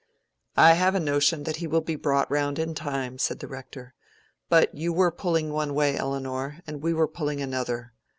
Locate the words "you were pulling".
4.73-5.53